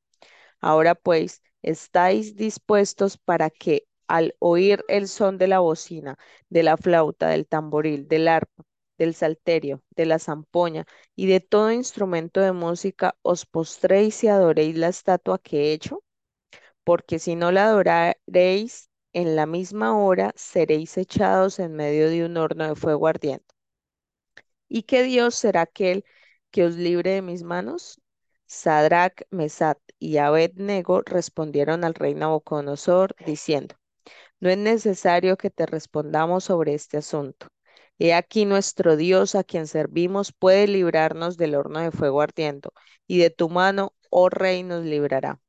Ahora 0.61 0.95
pues, 0.95 1.41
¿estáis 1.63 2.35
dispuestos 2.35 3.17
para 3.17 3.49
que 3.49 3.87
al 4.07 4.35
oír 4.39 4.83
el 4.87 5.07
son 5.07 5.37
de 5.37 5.47
la 5.47 5.59
bocina, 5.59 6.17
de 6.49 6.63
la 6.63 6.77
flauta, 6.77 7.29
del 7.29 7.47
tamboril, 7.47 8.07
del 8.07 8.27
arpa, 8.27 8.63
del 8.97 9.13
salterio, 9.15 9.83
de 9.95 10.05
la 10.05 10.19
zampoña 10.19 10.85
y 11.15 11.27
de 11.27 11.39
todo 11.39 11.71
instrumento 11.71 12.39
de 12.41 12.51
música, 12.53 13.15
os 13.23 13.45
postréis 13.45 14.23
y 14.23 14.27
adoréis 14.27 14.75
la 14.77 14.89
estatua 14.89 15.39
que 15.39 15.71
he 15.71 15.73
hecho? 15.73 16.03
Porque 16.85 17.19
si 17.19 17.35
no 17.35 17.51
la 17.51 17.67
adoraréis, 17.67 18.89
en 19.13 19.35
la 19.35 19.45
misma 19.47 19.97
hora 19.97 20.33
seréis 20.35 20.97
echados 20.97 21.59
en 21.59 21.75
medio 21.75 22.09
de 22.09 22.25
un 22.25 22.37
horno 22.37 22.67
de 22.69 22.75
fuego 22.75 23.07
ardiente. 23.07 23.56
¿Y 24.69 24.83
qué 24.83 25.03
Dios 25.03 25.35
será 25.35 25.61
aquel 25.61 26.05
que 26.51 26.65
os 26.65 26.75
libre 26.75 27.11
de 27.11 27.21
mis 27.21 27.43
manos? 27.43 28.01
Sadrach, 28.45 29.23
Mesat 29.29 29.79
y 29.99 30.17
Abed-Nego 30.17 31.01
respondieron 31.01 31.83
al 31.83 31.93
rey 31.93 32.15
Nabucodonosor 32.15 33.15
diciendo, 33.25 33.75
no 34.39 34.49
es 34.49 34.57
necesario 34.57 35.37
que 35.37 35.49
te 35.49 35.65
respondamos 35.65 36.45
sobre 36.45 36.73
este 36.73 36.97
asunto. 36.97 37.47
He 37.99 38.13
aquí 38.13 38.45
nuestro 38.45 38.95
Dios 38.95 39.35
a 39.35 39.43
quien 39.43 39.67
servimos 39.67 40.31
puede 40.31 40.67
librarnos 40.67 41.37
del 41.37 41.55
horno 41.55 41.79
de 41.79 41.91
fuego 41.91 42.21
ardiendo, 42.21 42.73
y 43.07 43.19
de 43.19 43.29
tu 43.31 43.49
mano, 43.49 43.93
oh 44.09 44.29
rey, 44.29 44.63
nos 44.63 44.83
librará. 44.83 45.41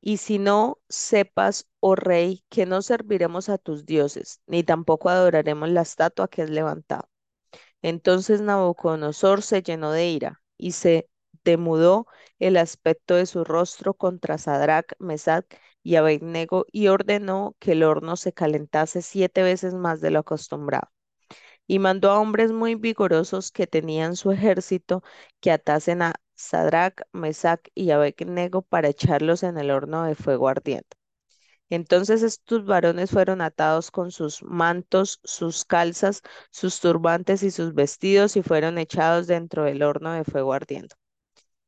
Y 0.00 0.18
si 0.18 0.38
no, 0.38 0.78
sepas, 0.88 1.66
oh 1.80 1.94
rey, 1.96 2.44
que 2.50 2.66
no 2.66 2.82
serviremos 2.82 3.48
a 3.48 3.58
tus 3.58 3.86
dioses, 3.86 4.40
ni 4.46 4.62
tampoco 4.62 5.08
adoraremos 5.08 5.68
la 5.70 5.82
estatua 5.82 6.28
que 6.28 6.42
has 6.42 6.50
levantado. 6.50 7.08
Entonces 7.82 8.40
Nabucodonosor 8.40 9.42
se 9.42 9.62
llenó 9.62 9.92
de 9.92 10.08
ira 10.08 10.42
y 10.56 10.72
se 10.72 11.08
demudó 11.44 12.06
el 12.38 12.56
aspecto 12.56 13.14
de 13.16 13.26
su 13.26 13.44
rostro 13.44 13.94
contra 13.94 14.38
Sadrach, 14.38 14.92
Mesach 14.98 15.46
y 15.82 15.96
Abednego 15.96 16.66
y 16.72 16.88
ordenó 16.88 17.56
que 17.58 17.72
el 17.72 17.82
horno 17.82 18.16
se 18.16 18.32
calentase 18.32 19.02
siete 19.02 19.42
veces 19.42 19.74
más 19.74 20.00
de 20.00 20.10
lo 20.10 20.20
acostumbrado. 20.20 20.88
Y 21.66 21.78
mandó 21.80 22.10
a 22.10 22.20
hombres 22.20 22.52
muy 22.52 22.74
vigorosos 22.76 23.50
que 23.52 23.66
tenían 23.66 24.16
su 24.16 24.32
ejército 24.32 25.02
que 25.40 25.50
atasen 25.52 26.02
a 26.02 26.14
Sadrach, 26.34 27.02
Mesach 27.12 27.62
y 27.74 27.90
Abednego 27.90 28.62
para 28.62 28.88
echarlos 28.88 29.42
en 29.42 29.58
el 29.58 29.70
horno 29.72 30.04
de 30.04 30.14
fuego 30.14 30.48
ardiente. 30.48 30.96
Entonces 31.72 32.22
estos 32.22 32.66
varones 32.66 33.10
fueron 33.10 33.40
atados 33.40 33.90
con 33.90 34.10
sus 34.12 34.42
mantos, 34.42 35.20
sus 35.24 35.64
calzas, 35.64 36.20
sus 36.50 36.80
turbantes 36.80 37.42
y 37.42 37.50
sus 37.50 37.72
vestidos 37.74 38.36
y 38.36 38.42
fueron 38.42 38.76
echados 38.76 39.26
dentro 39.26 39.64
del 39.64 39.82
horno 39.82 40.12
de 40.12 40.24
fuego 40.24 40.52
ardiente. 40.52 40.94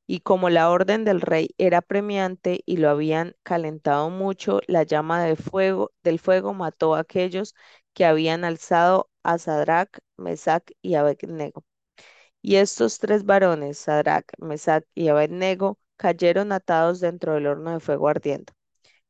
Y 0.07 0.21
como 0.21 0.51
la 0.51 0.71
orden 0.71 1.05
del 1.05 1.21
rey 1.23 1.55
era 1.59 1.83
premiante 1.83 2.63
y 2.67 2.79
lo 2.79 2.91
habían 2.91 3.37
calentado 3.43 4.11
mucho, 4.11 4.61
la 4.67 4.83
llama 4.85 5.25
de 5.25 5.37
fuego, 5.37 5.93
del 6.03 6.19
fuego 6.19 6.55
mató 6.55 6.95
a 6.95 7.01
aquellos 7.01 7.55
que 7.95 8.05
habían 8.05 8.45
alzado 8.45 9.11
a 9.23 9.39
Sadrach, 9.39 9.99
Mesach 10.19 10.65
y 10.83 10.97
Abednego. 10.97 11.65
Y 12.43 12.57
estos 12.57 12.99
tres 13.01 13.25
varones, 13.25 13.79
Sadrach, 13.79 14.27
Mesach 14.39 14.85
y 14.95 15.09
Abednego, 15.09 15.79
cayeron 15.97 16.53
atados 16.53 17.01
dentro 17.01 17.35
del 17.35 17.47
horno 17.49 17.73
de 17.73 17.81
fuego 17.81 18.09
ardiendo. 18.09 18.53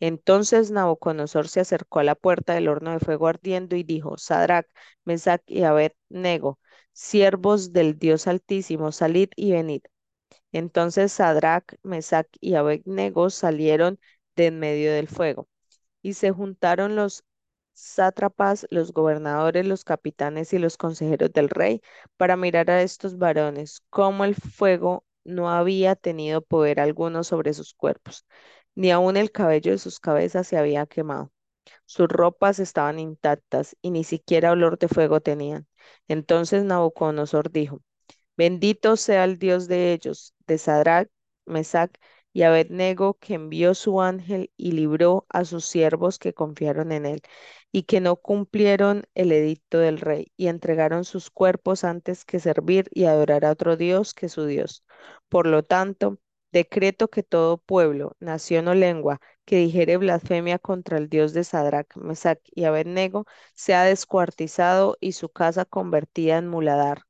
Entonces 0.00 0.70
Nabucodonosor 0.70 1.48
se 1.48 1.60
acercó 1.60 2.00
a 2.00 2.04
la 2.04 2.14
puerta 2.14 2.54
del 2.54 2.68
horno 2.68 2.92
de 2.92 3.00
fuego 3.00 3.26
ardiendo 3.28 3.76
y 3.76 3.82
dijo, 3.82 4.16
Sadrach, 4.18 4.66
Mesach 5.04 5.42
y 5.46 5.62
Abed-Nego, 5.64 6.58
siervos 6.92 7.72
del 7.72 7.98
Dios 7.98 8.26
Altísimo, 8.26 8.92
salid 8.92 9.30
y 9.36 9.52
venid. 9.52 9.82
Entonces 10.52 11.12
Sadrach, 11.12 11.74
Mesach 11.82 12.28
y 12.40 12.54
Abed-Nego 12.54 13.30
salieron 13.30 13.98
de 14.36 14.46
en 14.46 14.58
medio 14.58 14.92
del 14.92 15.08
fuego. 15.08 15.48
Y 16.02 16.14
se 16.14 16.30
juntaron 16.32 16.96
los 16.96 17.24
sátrapas, 17.74 18.66
los 18.70 18.92
gobernadores, 18.92 19.66
los 19.66 19.84
capitanes 19.84 20.52
y 20.52 20.58
los 20.58 20.76
consejeros 20.76 21.32
del 21.32 21.48
rey 21.50 21.82
para 22.16 22.36
mirar 22.36 22.70
a 22.70 22.82
estos 22.82 23.18
varones, 23.18 23.82
como 23.90 24.24
el 24.24 24.34
fuego 24.34 25.04
no 25.24 25.50
había 25.50 25.94
tenido 25.96 26.42
poder 26.42 26.80
alguno 26.80 27.24
sobre 27.24 27.54
sus 27.54 27.74
cuerpos, 27.74 28.26
ni 28.78 28.92
aun 28.92 29.16
el 29.16 29.32
cabello 29.32 29.72
de 29.72 29.78
sus 29.78 29.98
cabezas 30.00 30.46
se 30.46 30.56
había 30.56 30.86
quemado. 30.86 31.32
Sus 31.86 32.08
ropas 32.08 32.60
estaban 32.60 33.00
intactas 33.00 33.76
y 33.82 33.90
ni 33.90 34.04
siquiera 34.04 34.52
olor 34.52 34.78
de 34.78 34.88
fuego 34.88 35.20
tenían. 35.20 35.66
Entonces 36.08 36.64
Nabucodonosor 36.64 37.50
dijo, 37.50 37.82
Bendito 38.36 38.96
sea 38.96 39.24
el 39.24 39.38
Dios 39.38 39.68
de 39.68 39.92
ellos, 39.92 40.34
de 40.46 40.58
Sadrach, 40.58 41.08
Mesach 41.46 41.92
y 42.32 42.42
Abednego 42.44 43.14
que 43.14 43.34
envió 43.34 43.74
su 43.74 44.00
ángel 44.00 44.52
y 44.56 44.72
libró 44.72 45.26
a 45.30 45.44
sus 45.44 45.64
siervos 45.66 46.18
que 46.20 46.34
confiaron 46.34 46.92
en 46.92 47.06
él 47.06 47.22
y 47.72 47.82
que 47.84 48.00
no 48.00 48.16
cumplieron 48.16 49.06
el 49.14 49.32
edicto 49.32 49.78
del 49.78 49.98
rey 50.00 50.32
y 50.36 50.48
entregaron 50.48 51.04
sus 51.04 51.30
cuerpos 51.30 51.82
antes 51.84 52.24
que 52.24 52.38
servir 52.38 52.88
y 52.92 53.06
adorar 53.06 53.44
a 53.44 53.50
otro 53.52 53.76
Dios 53.76 54.14
que 54.14 54.28
su 54.28 54.46
Dios. 54.46 54.84
Por 55.28 55.46
lo 55.48 55.64
tanto, 55.64 56.18
decreto 56.52 57.08
que 57.08 57.22
todo 57.22 57.58
pueblo, 57.58 58.16
nación 58.20 58.68
o 58.68 58.74
lengua 58.74 59.20
que 59.44 59.56
dijere 59.56 59.96
blasfemia 59.96 60.58
contra 60.58 60.98
el 60.98 61.08
Dios 61.08 61.32
de 61.32 61.44
Sadrach, 61.44 61.96
Mesach 61.96 62.40
y 62.54 62.64
Abednego 62.64 63.26
sea 63.54 63.84
descuartizado 63.84 64.96
y 65.00 65.12
su 65.12 65.28
casa 65.30 65.64
convertida 65.64 66.38
en 66.38 66.48
muladar 66.48 67.02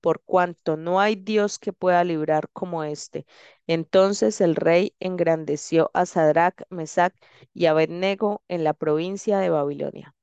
por 0.00 0.22
cuanto 0.24 0.76
no 0.76 1.00
hay 1.00 1.16
Dios 1.16 1.58
que 1.58 1.72
pueda 1.72 2.04
librar 2.04 2.48
como 2.52 2.84
éste. 2.84 3.26
Entonces 3.66 4.40
el 4.40 4.56
rey 4.56 4.94
engrandeció 5.00 5.90
a 5.94 6.06
Sadrach, 6.06 6.62
Mesach 6.70 7.14
y 7.54 7.66
Abednego 7.66 8.42
en 8.48 8.64
la 8.64 8.74
provincia 8.74 9.38
de 9.38 9.50
Babilonia. 9.50 10.14